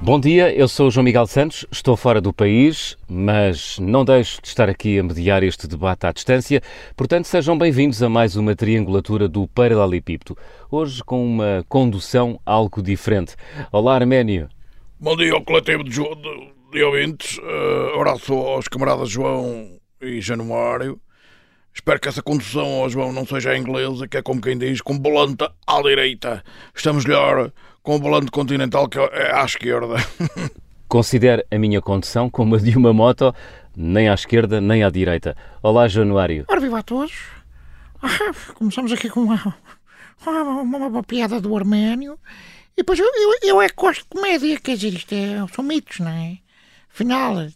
Bom 0.00 0.18
dia, 0.18 0.50
eu 0.54 0.66
sou 0.66 0.86
o 0.86 0.90
João 0.90 1.04
Miguel 1.04 1.26
Santos, 1.26 1.66
estou 1.70 1.94
fora 1.94 2.22
do 2.22 2.32
país, 2.32 2.96
mas 3.06 3.78
não 3.78 4.02
deixo 4.02 4.40
de 4.40 4.48
estar 4.48 4.66
aqui 4.70 4.98
a 4.98 5.02
mediar 5.02 5.42
este 5.42 5.68
debate 5.68 6.06
à 6.06 6.12
distância, 6.12 6.62
portanto 6.96 7.26
sejam 7.26 7.58
bem-vindos 7.58 8.02
a 8.02 8.08
mais 8.08 8.34
uma 8.34 8.56
triangulatura 8.56 9.28
do 9.28 9.46
Paralelepípedo, 9.48 10.38
hoje 10.70 11.04
com 11.04 11.22
uma 11.22 11.62
condução 11.68 12.40
algo 12.46 12.82
diferente. 12.82 13.36
Olá 13.70 13.96
Arménio. 13.96 14.48
Bom 14.98 15.14
dia 15.16 15.34
ao 15.34 15.44
coletivo 15.44 15.84
de, 15.84 15.90
de, 15.90 16.52
de 16.72 16.82
ouvintes, 16.82 17.36
uh, 17.36 17.96
abraço 17.96 18.32
aos 18.32 18.68
camaradas 18.68 19.10
João 19.10 19.78
e 20.00 20.18
Januário. 20.22 20.98
Espero 21.74 21.98
que 21.98 22.08
essa 22.08 22.22
condução 22.22 22.82
ao 22.82 22.88
João 22.88 23.12
não 23.12 23.26
seja 23.26 23.56
inglesa, 23.56 24.06
que 24.06 24.16
é 24.16 24.22
como 24.22 24.40
quem 24.40 24.56
diz, 24.56 24.80
com 24.80 24.96
volante 24.96 25.44
à 25.66 25.82
direita. 25.82 26.42
Estamos 26.72 27.04
melhor 27.04 27.50
com 27.82 27.96
o 27.96 27.98
volante 27.98 28.30
continental 28.30 28.88
que 28.88 28.96
é 28.96 29.34
à 29.34 29.44
esquerda. 29.44 29.96
Considero 30.88 31.42
a 31.50 31.58
minha 31.58 31.82
condução 31.82 32.30
como 32.30 32.54
a 32.54 32.58
de 32.58 32.76
uma 32.78 32.92
moto, 32.92 33.34
nem 33.76 34.08
à 34.08 34.14
esquerda 34.14 34.60
nem 34.60 34.84
à 34.84 34.88
direita. 34.88 35.36
Olá, 35.60 35.88
Januário. 35.88 36.44
Ora, 36.48 36.60
viva 36.60 36.78
a 36.78 36.82
todos. 36.82 37.12
Ah, 38.00 38.52
começamos 38.54 38.92
aqui 38.92 39.10
com 39.10 39.22
uma, 39.22 39.56
uma, 40.24 40.60
uma, 40.62 40.86
uma, 40.86 41.02
piada 41.02 41.40
do 41.40 41.56
Arménio. 41.56 42.16
E 42.76 42.82
depois 42.82 43.00
eu, 43.00 43.06
eu, 43.06 43.38
eu 43.42 43.60
é 43.60 43.68
que 43.68 43.74
gosto 43.74 44.02
de 44.02 44.08
comédia, 44.08 44.60
quer 44.60 44.76
dizer, 44.76 44.94
isto 44.94 45.12
é, 45.12 45.44
são 45.52 45.64
mitos, 45.64 45.98
não 45.98 46.10
é? 46.10 46.38
Afinal, 46.92 47.48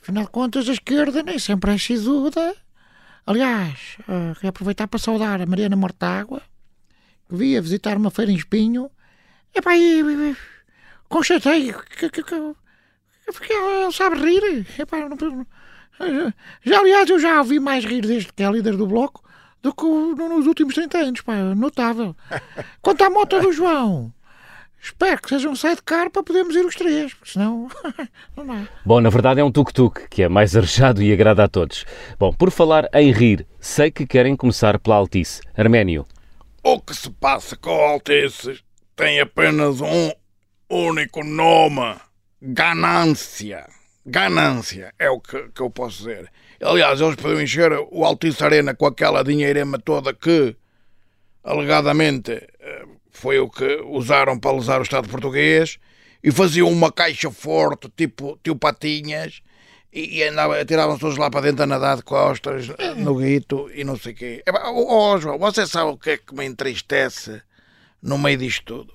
afinal 0.00 0.24
de 0.24 0.30
contas, 0.30 0.68
a 0.68 0.72
esquerda 0.72 1.22
nem 1.24 1.38
sempre 1.38 1.74
é 1.74 1.78
sisuda. 1.78 2.54
Aliás, 3.30 3.96
uh, 4.08 4.34
quero 4.34 4.48
aproveitar 4.48 4.88
para 4.88 4.98
saudar 4.98 5.40
a 5.40 5.46
Mariana 5.46 5.76
Mortágua, 5.76 6.42
que 7.28 7.36
via 7.36 7.62
visitar 7.62 7.96
uma 7.96 8.10
feira 8.10 8.32
em 8.32 8.34
Espinho. 8.34 8.90
Epá, 9.54 9.76
e, 9.76 10.00
e, 10.00 10.36
constatei 11.08 11.72
que, 11.72 12.10
que, 12.10 12.22
que, 12.24 12.24
que 12.24 13.52
ela 13.52 13.92
sabe 13.92 14.16
rir. 14.16 14.66
Epá, 14.76 15.08
não, 15.08 16.34
já, 16.64 16.80
aliás, 16.80 17.08
eu 17.08 17.20
já 17.20 17.38
ouvi 17.38 17.60
mais 17.60 17.84
rir 17.84 18.00
desde 18.00 18.32
que 18.32 18.42
é 18.42 18.50
líder 18.50 18.76
do 18.76 18.88
Bloco 18.88 19.22
do 19.62 19.72
que 19.72 19.84
nos 19.84 20.48
últimos 20.48 20.74
30 20.74 20.98
anos. 20.98 21.20
Pá, 21.20 21.36
notável. 21.54 22.16
Quanto 22.82 23.04
à 23.04 23.10
moto 23.10 23.38
do 23.38 23.52
João... 23.52 24.12
Espero 24.82 25.20
que 25.20 25.28
seja 25.28 25.48
um 25.48 25.54
sidecar 25.54 26.10
para 26.10 26.22
podermos 26.22 26.56
ir 26.56 26.64
os 26.64 26.74
três, 26.74 27.12
porque 27.12 27.32
senão 27.32 27.68
não 28.36 28.46
dá. 28.46 28.68
Bom, 28.84 29.00
na 29.00 29.10
verdade 29.10 29.40
é 29.40 29.44
um 29.44 29.52
tuk-tuk, 29.52 30.08
que 30.08 30.22
é 30.22 30.28
mais 30.28 30.56
arejado 30.56 31.02
e 31.02 31.12
agrada 31.12 31.44
a 31.44 31.48
todos. 31.48 31.84
Bom, 32.18 32.32
por 32.32 32.50
falar 32.50 32.88
em 32.94 33.12
rir, 33.12 33.46
sei 33.60 33.90
que 33.90 34.06
querem 34.06 34.34
começar 34.34 34.78
pela 34.78 34.96
Altice. 34.96 35.42
Arménio. 35.56 36.06
O 36.62 36.80
que 36.80 36.94
se 36.94 37.10
passa 37.10 37.56
com 37.56 37.70
a 37.70 37.90
Altice 37.90 38.60
tem 38.96 39.20
apenas 39.20 39.80
um 39.80 40.12
único 40.68 41.22
nome: 41.24 41.96
ganância. 42.40 43.66
Ganância 44.04 44.94
é 44.98 45.10
o 45.10 45.20
que, 45.20 45.48
que 45.54 45.60
eu 45.60 45.70
posso 45.70 45.98
dizer. 45.98 46.30
Aliás, 46.62 47.00
eles 47.00 47.16
podiam 47.16 47.40
encher 47.40 47.72
o 47.90 48.04
Altice 48.04 48.42
Arena 48.42 48.74
com 48.74 48.86
aquela 48.86 49.22
dinheirema 49.22 49.78
toda 49.78 50.12
que, 50.14 50.56
alegadamente, 51.44 52.46
foi 53.10 53.38
o 53.38 53.48
que 53.48 53.82
usaram 53.84 54.38
para 54.38 54.56
lesar 54.56 54.80
o 54.80 54.82
Estado 54.82 55.08
português 55.08 55.78
e 56.22 56.30
faziam 56.30 56.70
uma 56.70 56.92
caixa 56.92 57.30
forte, 57.30 57.88
tipo 57.96 58.38
tio 58.42 58.56
Patinhas, 58.56 59.42
e, 59.92 60.22
andava, 60.22 60.64
tiravam-se 60.64 61.00
todos 61.00 61.16
lá 61.16 61.28
para 61.28 61.40
dentro 61.40 61.64
a 61.64 61.66
nadar 61.66 61.96
de 61.96 62.02
costas, 62.02 62.68
no 62.96 63.16
guito 63.16 63.68
e 63.74 63.82
não 63.82 63.96
sei 63.96 64.12
o 64.12 64.16
quê. 64.16 64.44
Ó 64.48 65.14
oh, 65.14 65.18
João, 65.18 65.38
você 65.38 65.66
sabe 65.66 65.90
o 65.90 65.98
que 65.98 66.10
é 66.10 66.16
que 66.16 66.34
me 66.34 66.44
entristece 66.44 67.42
no 68.00 68.16
meio 68.16 68.38
disto 68.38 68.64
tudo? 68.64 68.92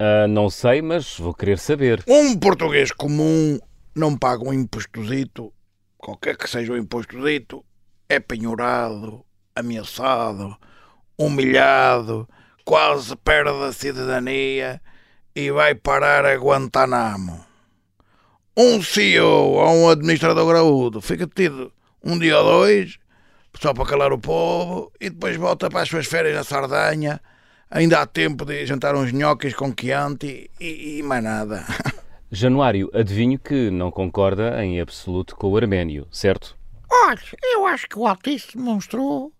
Uh, 0.00 0.26
não 0.28 0.50
sei, 0.50 0.82
mas 0.82 1.16
vou 1.16 1.32
querer 1.32 1.58
saber. 1.58 2.02
Um 2.08 2.36
português 2.36 2.90
comum 2.90 3.58
não 3.94 4.16
paga 4.16 4.42
um 4.42 4.52
impostozito, 4.52 5.52
qualquer 5.96 6.36
que 6.36 6.50
seja 6.50 6.72
o 6.72 6.76
impostozito, 6.76 7.64
é 8.08 8.18
penhorado, 8.18 9.24
ameaçado, 9.54 10.56
humilhado, 11.16 12.28
quase 12.64 13.16
perde 13.16 13.50
a 13.50 13.72
cidadania 13.72 14.80
e 15.34 15.50
vai 15.50 15.74
parar 15.74 16.24
a 16.24 16.36
Guantanamo. 16.36 17.44
Um 18.56 18.82
CEO 18.82 19.26
ou 19.26 19.74
um 19.74 19.88
administrador 19.88 20.46
graúdo 20.46 21.00
fica 21.00 21.26
detido 21.26 21.72
um 22.04 22.18
dia 22.18 22.38
ou 22.38 22.44
dois, 22.44 22.98
só 23.60 23.72
para 23.72 23.86
calar 23.86 24.12
o 24.12 24.18
povo, 24.18 24.92
e 25.00 25.08
depois 25.08 25.36
volta 25.36 25.70
para 25.70 25.82
as 25.82 25.88
suas 25.88 26.06
férias 26.06 26.34
na 26.34 26.44
Sardanha. 26.44 27.20
Ainda 27.70 28.00
há 28.00 28.06
tempo 28.06 28.44
de 28.44 28.66
jantar 28.66 28.94
uns 28.94 29.12
nhoques 29.12 29.54
com 29.54 29.72
Chianti 29.78 30.50
e, 30.60 30.98
e 30.98 31.02
mais 31.02 31.24
nada. 31.24 31.64
Januário, 32.30 32.90
adivinho 32.92 33.38
que 33.38 33.70
não 33.70 33.90
concorda 33.90 34.62
em 34.64 34.80
absoluto 34.80 35.36
com 35.36 35.48
o 35.48 35.56
Arménio, 35.56 36.06
certo? 36.10 36.56
Olha, 36.90 37.20
eu 37.42 37.66
acho 37.66 37.88
que 37.88 37.98
o 37.98 38.06
Altice 38.06 38.56
demonstrou 38.56 39.32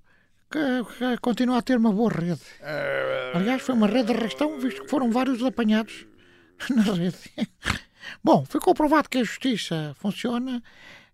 que, 0.52 1.16
continua 1.20 1.58
a 1.58 1.62
ter 1.62 1.78
uma 1.78 1.92
boa 1.92 2.10
rede. 2.10 2.42
Aliás, 3.34 3.62
foi 3.62 3.74
uma 3.74 3.86
rede 3.86 4.12
de 4.12 4.18
arrastão, 4.18 4.58
visto 4.58 4.82
que 4.82 4.88
foram 4.88 5.10
vários 5.10 5.42
apanhados 5.42 6.06
na 6.70 6.82
rede. 6.82 7.16
Bom, 8.22 8.44
ficou 8.44 8.74
provado 8.74 9.08
que 9.08 9.18
a 9.18 9.24
justiça 9.24 9.96
funciona. 9.98 10.62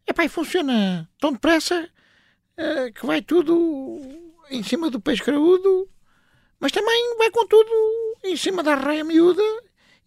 Epá, 0.07 0.25
e 0.25 0.29
funciona 0.29 1.09
tão 1.21 1.33
depressa 1.33 1.89
uh, 2.59 2.93
que 2.93 3.07
vai 3.07 3.23
tudo 3.23 4.01
em 4.51 4.63
cima 4.63 4.91
do 4.91 5.01
peixe 5.01 5.23
graúdo, 5.23 5.89
mas 6.59 6.73
também 6.73 7.17
vai 7.19 7.31
com 7.31 7.47
tudo 7.47 7.71
em 8.25 8.37
cima 8.37 8.63
da 8.63 8.75
raia 8.75 9.05
miúda 9.05 9.43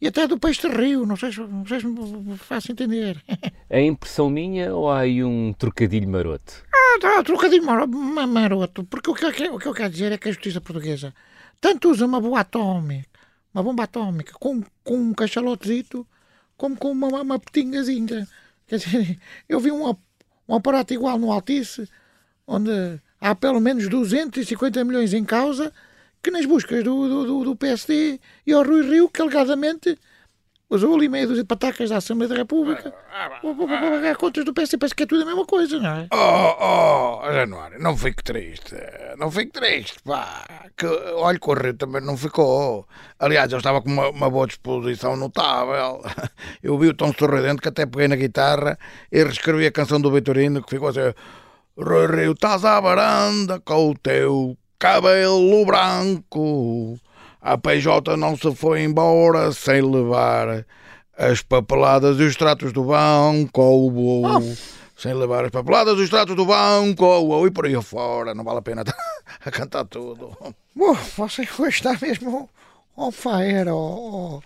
e 0.01 0.07
até 0.07 0.27
do 0.27 0.39
peixe 0.39 0.67
de 0.67 0.75
rio. 0.75 1.05
Não 1.05 1.15
sei, 1.15 1.31
não 1.37 1.65
sei 1.65 1.79
se 1.79 1.87
me 1.87 2.37
faço 2.37 2.71
entender. 2.71 3.21
É 3.73 3.81
impressão 3.81 4.29
minha 4.29 4.75
ou 4.75 4.91
há 4.91 4.99
aí 4.99 5.23
um 5.23 5.53
trocadilho 5.53 6.09
maroto? 6.09 6.61
Tá, 6.99 7.23
trocadilho 7.23 7.63
maroto, 7.63 8.83
porque 8.85 9.09
o 9.09 9.13
que, 9.13 9.43
eu, 9.43 9.55
o 9.55 9.59
que 9.59 9.67
eu 9.67 9.73
quero 9.73 9.89
dizer 9.89 10.11
é 10.11 10.17
que 10.17 10.29
a 10.29 10.31
justiça 10.31 10.61
portuguesa 10.61 11.13
tanto 11.59 11.89
usa 11.91 12.05
uma 12.05 12.19
bomba 12.19 12.39
atómica, 12.39 13.19
uma 13.53 13.63
bomba 13.63 13.83
atómica 13.83 14.33
com, 14.39 14.63
com 14.83 14.95
um 14.95 15.13
cachalotezito, 15.13 16.07
como 16.57 16.75
com 16.75 16.91
uma, 16.91 17.07
uma 17.21 17.39
petingazinha. 17.39 18.27
Quer 18.67 18.77
dizer, 18.77 19.19
eu 19.47 19.59
vi 19.59 19.71
um, 19.71 19.95
um 20.47 20.55
aparato 20.55 20.93
igual 20.93 21.17
no 21.17 21.31
Altice, 21.31 21.87
onde 22.47 22.71
há 23.19 23.35
pelo 23.35 23.59
menos 23.59 23.87
250 23.87 24.83
milhões 24.83 25.13
em 25.13 25.23
causa, 25.23 25.71
que 26.21 26.31
nas 26.31 26.45
buscas 26.45 26.83
do, 26.83 27.25
do, 27.25 27.43
do 27.43 27.55
PSD 27.55 28.19
e 28.45 28.53
ao 28.53 28.63
Rui 28.63 28.81
Rio, 28.81 29.09
que 29.09 29.21
alegadamente 29.21 29.97
usou 30.71 30.95
ali 30.95 31.09
meia 31.09 31.27
dúzia 31.27 31.43
de 31.43 31.47
patacas 31.47 31.89
da 31.89 31.97
Assembleia 31.97 32.29
da 32.29 32.35
República 32.35 32.91
para 32.91 33.89
pagar 33.91 34.15
contas 34.15 34.45
do 34.45 34.53
PS. 34.53 34.75
Parece 34.79 34.95
que 34.95 35.03
é 35.03 35.05
tudo 35.05 35.23
a 35.23 35.25
mesma 35.25 35.45
coisa, 35.45 35.77
não 35.77 35.89
é? 35.89 36.07
Oh, 36.11 37.19
oh, 37.21 37.33
Januário, 37.33 37.77
não 37.79 37.95
fique 37.97 38.23
triste. 38.23 38.75
Não 39.17 39.29
fique 39.29 39.51
triste, 39.51 39.99
pá. 40.03 40.45
Que, 40.77 40.85
olha, 40.87 41.37
que 41.37 41.49
o 41.49 41.53
Rio 41.53 41.73
também 41.73 42.01
não 42.01 42.15
ficou. 42.15 42.87
Aliás, 43.19 43.51
ele 43.51 43.59
estava 43.59 43.81
com 43.81 43.89
uma, 43.89 44.09
uma 44.09 44.29
boa 44.29 44.47
disposição 44.47 45.17
notável. 45.17 46.01
Eu 46.63 46.77
vi 46.79 46.87
o 46.87 46.93
tom 46.93 47.13
sorridente 47.13 47.61
que 47.61 47.67
até 47.67 47.85
peguei 47.85 48.07
na 48.07 48.15
guitarra 48.15 48.79
e 49.11 49.23
reescrevi 49.23 49.67
a 49.67 49.71
canção 49.71 49.99
do 49.99 50.11
Vitorino 50.11 50.63
que 50.63 50.69
ficou 50.69 50.87
assim: 50.87 51.13
Rui 51.77 52.07
Rio, 52.07 52.31
estás 52.31 52.63
à 52.63 52.79
varanda 52.79 53.59
com 53.59 53.91
o 53.91 53.97
teu 53.97 54.57
cabelo 54.79 55.65
branco. 55.65 56.97
A 57.41 57.57
PJ 57.57 58.15
não 58.17 58.37
se 58.37 58.53
foi 58.55 58.83
embora 58.83 59.51
sem 59.51 59.81
levar 59.81 60.63
as 61.17 61.41
papeladas 61.41 62.19
e 62.19 62.23
os 62.23 62.35
tratos 62.35 62.71
do 62.71 62.83
banco. 62.83 63.61
Oh. 63.61 64.55
Sem 64.95 65.13
levar 65.15 65.45
as 65.45 65.49
papeladas 65.49 65.97
e 65.97 66.03
os 66.03 66.09
tratos 66.09 66.35
do 66.35 66.45
banco. 66.45 67.03
Oh, 67.03 67.47
e 67.47 67.51
por 67.51 67.65
aí 67.65 67.81
fora. 67.81 68.35
Não 68.35 68.43
vale 68.43 68.59
a 68.59 68.61
pena 68.61 68.83
a 69.43 69.49
cantar 69.49 69.85
tudo. 69.85 70.37
Bom, 70.75 70.93
você 71.17 71.41
hoje 71.57 71.77
está 71.77 71.97
mesmo 71.99 72.47
on 72.95 73.11
fire. 73.11 73.69
Oh, 73.69 74.41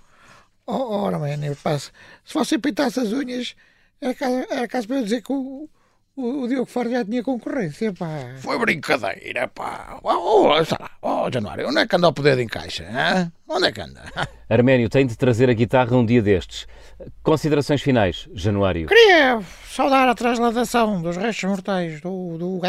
oh, 0.66 0.74
oh, 0.74 1.08
oh, 1.08 1.12
man, 1.12 1.82
se 2.24 2.34
você 2.34 2.58
pintasse 2.58 3.00
as 3.02 3.12
unhas, 3.12 3.56
era 4.00 4.14
caso, 4.14 4.48
era 4.50 4.68
caso 4.68 4.88
para 4.88 4.98
eu 4.98 5.04
dizer 5.04 5.22
que 5.22 5.34
o, 5.34 5.70
o 6.18 6.48
Diogo 6.48 6.66
Faro 6.66 6.90
já 6.90 7.04
tinha 7.04 7.22
concorrência, 7.22 7.92
pá. 7.92 8.36
Foi 8.38 8.58
brincadeira, 8.58 9.50
pá. 9.50 10.00
Oh, 10.02 10.10
oh, 10.10 10.48
lá. 10.48 10.92
oh 11.02 11.30
Januário, 11.32 11.68
onde 11.68 11.80
é 11.80 11.88
que 11.88 11.96
anda 11.96 12.08
o 12.08 12.14
poder 12.14 12.38
de 12.38 12.44
encaixe? 12.44 12.84
Hein? 12.84 13.32
Onde 13.48 13.68
é 13.68 13.72
que 13.72 13.82
anda? 13.82 14.02
Arménio, 14.50 14.90
tem 14.90 15.06
de 15.06 15.18
trazer 15.18 15.50
a 15.50 15.54
guitarra 15.54 15.96
um 15.96 16.06
dia 16.06 16.22
destes. 16.22 16.68
Considerações 17.22 17.82
finais, 17.82 18.30
Januário. 18.34 18.88
Queria 18.88 19.42
saudar 19.68 20.08
a 20.08 20.16
transladação 20.16 21.02
dos 21.02 21.18
restos 21.18 21.50
mortais 21.50 22.00
do, 22.00 22.38
do 22.38 22.62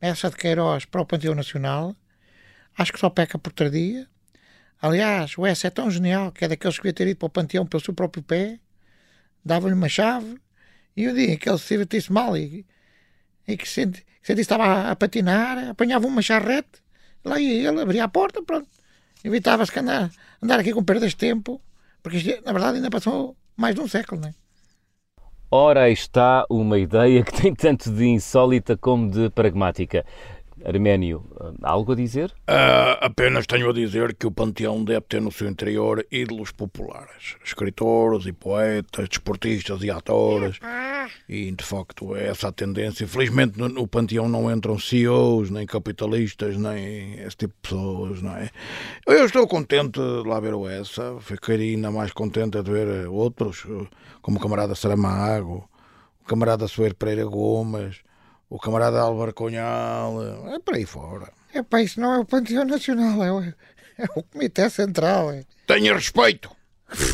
essa 0.00 0.30
de 0.30 0.36
Queiroz 0.36 0.84
para 0.84 1.00
o 1.00 1.06
Panteão 1.06 1.34
Nacional. 1.36 1.94
Acho 2.76 2.92
que 2.92 2.98
só 2.98 3.08
peca 3.08 3.38
por 3.38 3.52
tardia. 3.52 4.08
Aliás, 4.82 5.38
o 5.38 5.46
S 5.46 5.66
é 5.66 5.70
tão 5.70 5.88
genial 5.88 6.32
que 6.32 6.44
é 6.44 6.48
daqueles 6.48 6.76
que 6.76 6.82
devia 6.82 6.92
ter 6.92 7.06
ido 7.08 7.18
para 7.18 7.26
o 7.26 7.30
Panteão 7.30 7.64
pelo 7.64 7.82
seu 7.82 7.94
próprio 7.94 8.22
pé. 8.22 8.58
Dava-lhe 9.44 9.74
uma 9.74 9.88
chave 9.88 10.36
e 10.98 11.08
um 11.08 11.14
dia 11.14 11.36
que 11.36 11.48
ele 11.48 11.58
se 11.58 11.78
sentisse 11.78 12.12
mal 12.12 12.36
e, 12.36 12.66
e 13.46 13.56
que, 13.56 13.68
senti, 13.68 14.04
sentisse 14.20 14.50
estava 14.50 14.90
a, 14.90 14.96
patinar, 14.96 15.68
apanhava 15.68 16.08
uma 16.08 16.20
charrete, 16.20 16.82
lá 17.24 17.38
ia 17.38 17.68
ele, 17.68 17.80
abria 17.80 18.02
a 18.02 18.08
porta, 18.08 18.42
pronto. 18.42 18.66
Evitava-se 19.22 19.70
que 19.70 19.78
andar, 19.78 20.10
andar 20.42 20.58
aqui 20.58 20.72
com 20.72 20.82
perdas 20.82 21.10
de 21.10 21.16
tempo, 21.16 21.62
porque 22.02 22.42
na 22.44 22.52
verdade 22.52 22.78
ainda 22.78 22.90
passou 22.90 23.36
mais 23.56 23.76
de 23.76 23.80
um 23.80 23.86
século, 23.86 24.20
não 24.22 24.28
é? 24.28 24.34
Ora, 25.52 25.88
está 25.88 26.44
uma 26.50 26.76
ideia 26.80 27.22
que 27.22 27.32
tem 27.32 27.54
tanto 27.54 27.92
de 27.92 28.04
insólita 28.04 28.76
como 28.76 29.08
de 29.08 29.30
pragmática. 29.30 30.04
Arménio, 30.64 31.24
algo 31.62 31.92
a 31.92 31.94
dizer? 31.94 32.30
Uh, 32.48 32.98
apenas 33.00 33.46
tenho 33.46 33.70
a 33.70 33.72
dizer 33.72 34.14
que 34.14 34.26
o 34.26 34.30
Panteão 34.30 34.84
deve 34.84 35.02
ter 35.02 35.20
no 35.20 35.30
seu 35.30 35.48
interior 35.48 36.04
ídolos 36.10 36.50
populares, 36.50 37.36
escritores 37.44 38.26
e 38.26 38.32
poetas, 38.32 39.08
desportistas 39.08 39.82
e 39.82 39.90
atores. 39.90 40.58
E 41.28 41.50
de 41.52 41.64
facto 41.64 42.14
é 42.16 42.28
essa 42.28 42.48
a 42.48 42.52
tendência. 42.52 43.04
Infelizmente 43.04 43.58
no, 43.58 43.68
no 43.68 43.86
Panteão 43.86 44.28
não 44.28 44.50
entram 44.50 44.78
CEOs, 44.78 45.50
nem 45.50 45.66
capitalistas, 45.66 46.56
nem 46.56 47.14
esse 47.20 47.36
tipo 47.36 47.54
de 47.54 47.60
pessoas, 47.62 48.22
não 48.22 48.36
é? 48.36 48.50
Eu 49.06 49.24
estou 49.24 49.46
contente 49.46 50.00
de 50.00 50.28
lá 50.28 50.40
ver 50.40 50.54
o 50.54 50.68
essa, 50.68 51.18
ficaria 51.20 51.74
ainda 51.74 51.90
mais 51.90 52.12
contente 52.12 52.62
de 52.62 52.70
ver 52.70 53.08
outros, 53.08 53.66
como 54.20 54.38
o 54.38 54.40
camarada 54.40 54.74
Saramago, 54.74 55.68
o 56.22 56.24
camarada 56.24 56.68
Soeiro 56.68 56.94
Pereira 56.94 57.24
Gomes 57.24 58.02
o 58.48 58.58
camarada 58.58 59.00
Álvaro 59.00 59.32
Cunhal, 59.34 60.22
é 60.54 60.58
por 60.58 60.74
aí 60.74 60.84
fora. 60.86 61.32
É 61.52 61.62
pá, 61.62 61.82
isso 61.82 62.00
não 62.00 62.14
é 62.14 62.18
o 62.18 62.24
Panteão 62.24 62.64
Nacional, 62.64 63.22
é 63.22 63.32
o, 63.32 63.40
é 63.42 64.04
o 64.16 64.22
Comitê 64.22 64.68
Central. 64.70 65.30
É. 65.30 65.44
Tenha 65.66 65.94
respeito. 65.94 66.50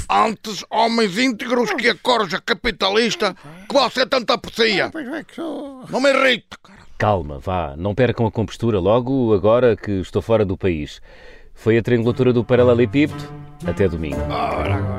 Antes, 0.08 0.64
homens 0.70 1.18
íntegros 1.18 1.72
que 1.72 1.88
a 1.88 1.96
corja 1.96 2.40
capitalista 2.40 3.34
que 3.68 3.74
você 3.74 4.06
tanto 4.06 4.32
aprecia. 4.32 4.90
Pois 4.90 5.08
é 5.08 5.24
que 5.24 5.34
sou. 5.34 5.84
Não 5.88 6.00
me 6.00 6.10
irrite, 6.10 6.56
cara. 6.62 6.84
Calma, 6.96 7.40
vá, 7.40 7.74
não 7.76 7.94
percam 7.94 8.24
a 8.24 8.30
compostura 8.30 8.78
logo 8.78 9.34
agora 9.34 9.76
que 9.76 9.90
estou 9.90 10.22
fora 10.22 10.44
do 10.44 10.56
país. 10.56 11.00
Foi 11.52 11.76
a 11.76 11.82
triangulatura 11.82 12.32
do 12.32 12.44
paralelepípedo. 12.44 13.22
Até 13.66 13.88
domingo. 13.88 14.20
Ora, 14.30 14.74
agora. 14.74 14.93